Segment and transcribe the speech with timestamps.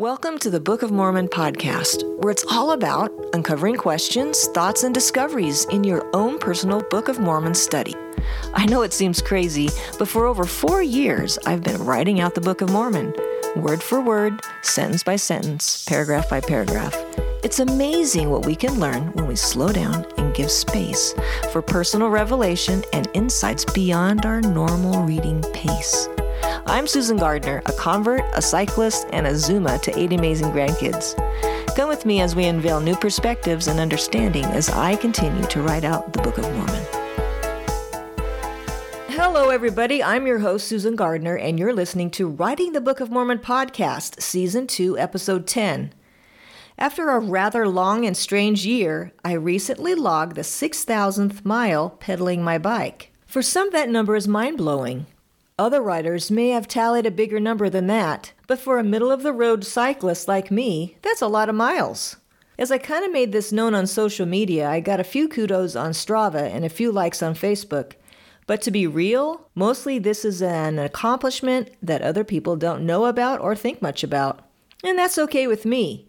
[0.00, 4.94] Welcome to the Book of Mormon podcast, where it's all about uncovering questions, thoughts, and
[4.94, 7.94] discoveries in your own personal Book of Mormon study.
[8.54, 9.68] I know it seems crazy,
[9.98, 13.12] but for over four years, I've been writing out the Book of Mormon,
[13.56, 16.96] word for word, sentence by sentence, paragraph by paragraph.
[17.44, 21.12] It's amazing what we can learn when we slow down and give space
[21.52, 26.08] for personal revelation and insights beyond our normal reading pace.
[26.70, 31.16] I'm Susan Gardner, a convert, a cyclist, and a Zuma to eight amazing grandkids.
[31.74, 35.82] Come with me as we unveil new perspectives and understanding as I continue to write
[35.82, 36.86] out the Book of Mormon.
[39.08, 40.00] Hello, everybody.
[40.00, 44.22] I'm your host, Susan Gardner, and you're listening to Writing the Book of Mormon podcast,
[44.22, 45.92] Season 2, Episode 10.
[46.78, 52.58] After a rather long and strange year, I recently logged the 6,000th mile pedaling my
[52.58, 53.10] bike.
[53.26, 55.06] For some, that number is mind blowing.
[55.60, 59.22] Other riders may have tallied a bigger number than that, but for a middle of
[59.22, 62.16] the road cyclist like me, that's a lot of miles.
[62.58, 65.76] As I kind of made this known on social media, I got a few kudos
[65.76, 67.92] on Strava and a few likes on Facebook.
[68.46, 73.42] But to be real, mostly this is an accomplishment that other people don't know about
[73.42, 74.48] or think much about.
[74.82, 76.08] And that's okay with me.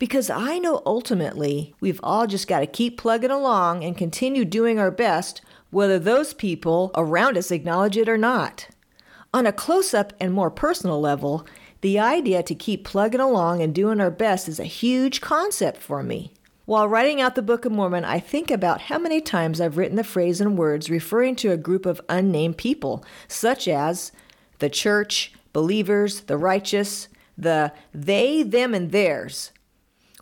[0.00, 4.80] Because I know ultimately we've all just got to keep plugging along and continue doing
[4.80, 5.40] our best,
[5.70, 8.66] whether those people around us acknowledge it or not.
[9.34, 11.46] On a close up and more personal level,
[11.82, 16.02] the idea to keep plugging along and doing our best is a huge concept for
[16.02, 16.32] me.
[16.64, 19.96] While writing out the Book of Mormon, I think about how many times I've written
[19.96, 24.12] the phrase and words referring to a group of unnamed people, such as
[24.58, 29.52] the church, believers, the righteous, the they, them, and theirs.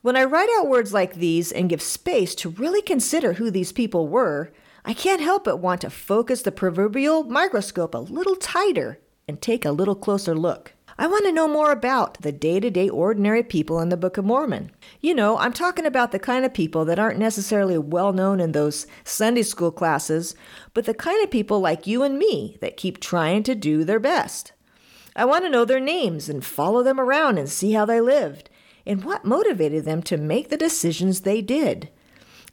[0.02, 3.72] When I write out words like these and give space to really consider who these
[3.72, 4.52] people were,
[4.88, 9.64] I can't help but want to focus the proverbial microscope a little tighter and take
[9.64, 10.74] a little closer look.
[10.96, 14.16] I want to know more about the day to day ordinary people in the Book
[14.16, 14.70] of Mormon.
[15.00, 18.52] You know, I'm talking about the kind of people that aren't necessarily well known in
[18.52, 20.36] those Sunday school classes,
[20.72, 23.98] but the kind of people like you and me that keep trying to do their
[23.98, 24.52] best.
[25.16, 28.50] I want to know their names and follow them around and see how they lived
[28.86, 31.90] and what motivated them to make the decisions they did.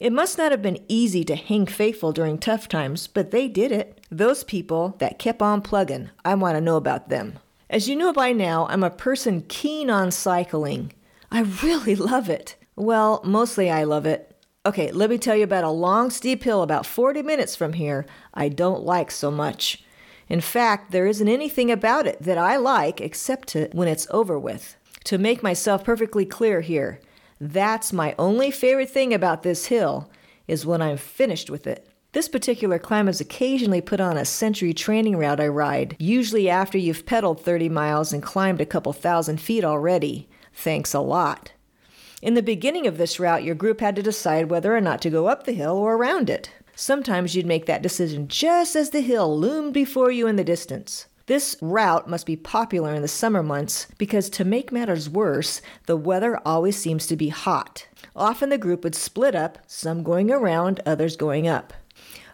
[0.04, 3.72] It must not have been easy to hang faithful during tough times, but they did
[3.72, 4.06] it.
[4.10, 7.38] Those people that kept on plugging, I want to know about them.
[7.70, 10.92] As you know by now, I'm a person keen on cycling.
[11.30, 12.54] I really love it.
[12.76, 14.36] Well, mostly I love it.
[14.66, 18.04] Okay, let me tell you about a long, steep hill about 40 minutes from here
[18.34, 19.84] I don't like so much.
[20.28, 24.38] In fact, there isn't anything about it that I like except to, when it's over
[24.38, 24.76] with.
[25.04, 27.00] To make myself perfectly clear here,
[27.40, 30.10] that's my only favorite thing about this hill
[30.46, 31.88] is when I'm finished with it.
[32.12, 36.78] This particular climb is occasionally put on a century training route I ride, usually after
[36.78, 40.28] you've pedaled 30 miles and climbed a couple thousand feet already.
[40.52, 41.52] Thanks a lot.
[42.22, 45.10] In the beginning of this route, your group had to decide whether or not to
[45.10, 46.52] go up the hill or around it.
[46.76, 51.06] Sometimes you'd make that decision just as the hill loomed before you in the distance.
[51.26, 55.96] This route must be popular in the summer months because, to make matters worse, the
[55.96, 57.86] weather always seems to be hot.
[58.14, 61.72] Often the group would split up, some going around, others going up.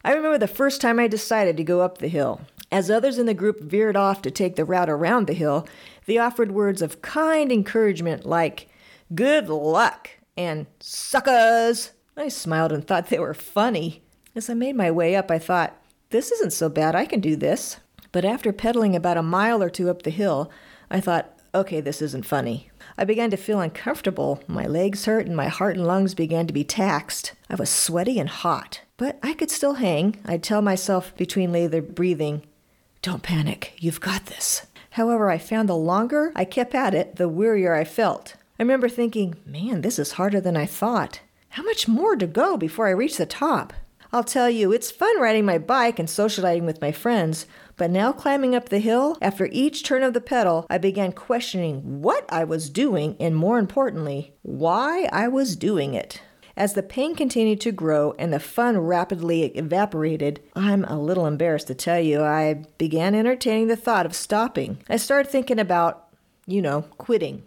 [0.05, 2.41] I remember the first time I decided to go up the hill.
[2.73, 5.69] As others in the group veered off to take the route around the hill,
[6.07, 8.69] they offered words of kind encouragement like,
[9.15, 10.11] Good luck!
[10.37, 11.93] and Suckers!
[12.17, 14.03] I smiled and thought they were funny.
[14.35, 15.77] As I made my way up, I thought,
[16.11, 17.79] This isn't so bad, I can do this.
[18.13, 20.51] But after pedaling about a mile or two up the hill,
[20.91, 22.71] I thought, okay, this isn't funny.
[22.99, 24.43] I began to feel uncomfortable.
[24.47, 27.33] My legs hurt and my heart and lungs began to be taxed.
[27.49, 30.17] I was sweaty and hot, but I could still hang.
[30.27, 32.43] I'd tell myself between labored breathing,
[33.03, 34.67] don't panic, you've got this.
[34.91, 38.35] However, I found the longer I kept at it, the wearier I felt.
[38.59, 41.21] I remember thinking, man, this is harder than I thought.
[41.51, 43.73] How much more to go before I reach the top?
[44.13, 47.47] I'll tell you, it's fun riding my bike and socializing with my friends,
[47.81, 52.03] but now climbing up the hill, after each turn of the pedal, I began questioning
[52.03, 56.21] what I was doing and more importantly, why I was doing it.
[56.59, 61.69] As the pain continued to grow and the fun rapidly evaporated, I'm a little embarrassed
[61.69, 64.83] to tell you, I began entertaining the thought of stopping.
[64.91, 66.07] I started thinking about,
[66.45, 67.45] you know, quitting.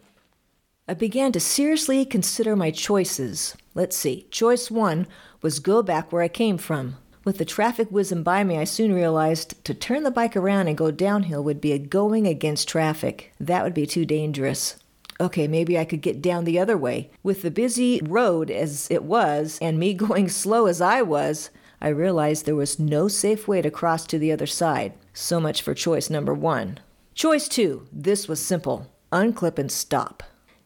[0.87, 3.55] I began to seriously consider my choices.
[3.75, 4.25] Let's see.
[4.31, 5.05] Choice one
[5.43, 6.95] was go back where I came from.
[7.25, 10.77] With the traffic whizzing by me, I soon realized to turn the bike around and
[10.77, 13.31] go downhill would be a going against traffic.
[13.39, 14.75] That would be too dangerous.
[15.21, 17.11] Okay, maybe I could get down the other way.
[17.23, 21.49] With the busy road as it was, and me going slow as I was,
[21.79, 24.93] I realized there was no safe way to cross to the other side.
[25.13, 26.79] So much for choice number one.
[27.13, 30.23] Choice two this was simple unclip and stop.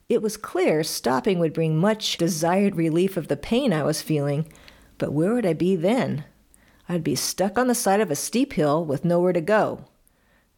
[0.10, 4.48] It was clear stopping would bring much desired relief of the pain I was feeling,
[4.98, 6.24] but where would I be then?
[6.90, 9.86] I'd be stuck on the side of a steep hill with nowhere to go.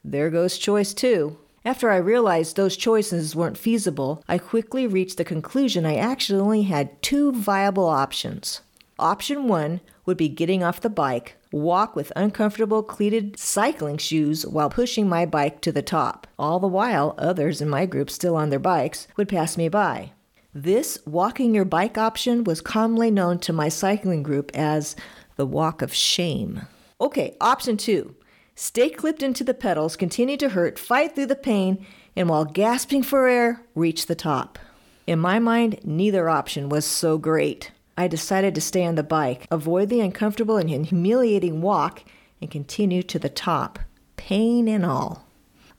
[0.04, 1.38] There goes choice two.
[1.66, 6.64] After I realized those choices weren't feasible, I quickly reached the conclusion I actually only
[6.64, 8.62] had two viable options.
[8.98, 14.70] Option one would be getting off the bike, walk with uncomfortable cleated cycling shoes while
[14.70, 16.28] pushing my bike to the top.
[16.38, 20.12] All the while, others in my group still on their bikes would pass me by.
[20.54, 24.96] This walking your bike option was commonly known to my cycling group as
[25.40, 26.68] the walk of shame.
[27.02, 28.16] Okay, option two
[28.56, 33.02] Stay clipped into the pedals, continue to hurt, fight through the pain, and while gasping
[33.02, 34.60] for air, reach the top.
[35.08, 37.72] In my mind, neither option was so great.
[37.98, 42.04] I decided to stay on the bike, avoid the uncomfortable and humiliating walk,
[42.42, 43.80] and continue to the top,
[44.18, 45.26] pain and all.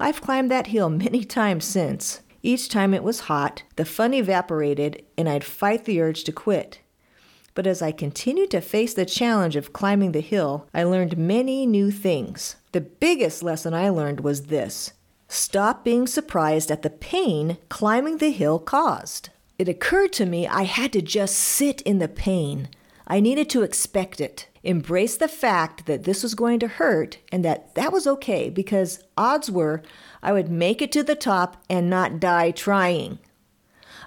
[0.00, 2.22] I've climbed that hill many times since.
[2.42, 6.80] Each time it was hot, the fun evaporated, and I'd fight the urge to quit.
[7.54, 11.66] But as I continued to face the challenge of climbing the hill, I learned many
[11.66, 12.56] new things.
[12.72, 14.92] The biggest lesson I learned was this
[15.28, 19.30] stop being surprised at the pain climbing the hill caused.
[19.58, 22.68] It occurred to me I had to just sit in the pain.
[23.06, 27.44] I needed to expect it, embrace the fact that this was going to hurt, and
[27.44, 29.82] that that was okay because odds were
[30.22, 33.18] I would make it to the top and not die trying.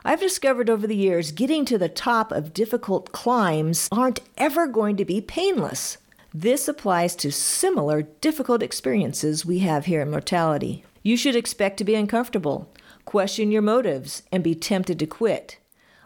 [0.05, 4.97] I've discovered over the years getting to the top of difficult climbs aren't ever going
[4.97, 5.97] to be painless.
[6.33, 10.83] This applies to similar difficult experiences we have here in mortality.
[11.03, 12.69] You should expect to be uncomfortable,
[13.05, 15.57] question your motives, and be tempted to quit.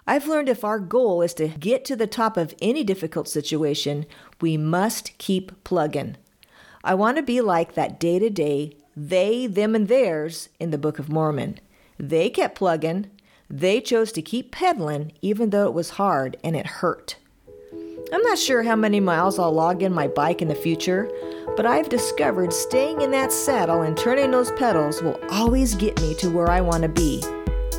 [0.06, 4.06] I've learned if our goal is to get to the top of any difficult situation,
[4.40, 6.18] we must keep plugging.
[6.84, 10.78] I want to be like that day to day, they, them, and theirs in the
[10.78, 11.60] Book of Mormon.
[11.98, 13.10] They kept plugging,
[13.50, 17.18] they chose to keep pedaling even though it was hard and it hurt.
[18.12, 21.12] I'm not sure how many miles I'll log in my bike in the future,
[21.58, 26.16] but I've discovered staying in that saddle and turning those pedals will always get me
[26.16, 27.22] to where I want to be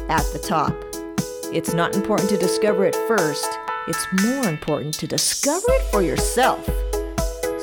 [0.08, 0.74] at the top.
[1.50, 3.48] It's not important to discover it first,
[3.86, 6.68] it's more important to discover it for yourself.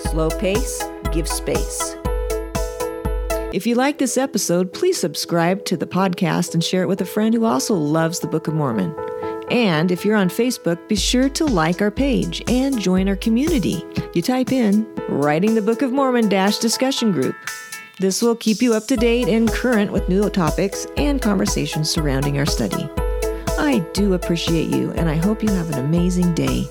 [0.09, 1.95] Slow pace, give space.
[3.55, 7.05] If you like this episode, please subscribe to the podcast and share it with a
[7.05, 8.93] friend who also loves the Book of Mormon.
[9.49, 13.81] And if you're on Facebook, be sure to like our page and join our community.
[14.13, 17.37] You type in Writing the Book of Mormon Dash Discussion Group.
[17.97, 22.37] This will keep you up to date and current with new topics and conversations surrounding
[22.37, 22.89] our study.
[23.57, 26.67] I do appreciate you, and I hope you have an amazing day.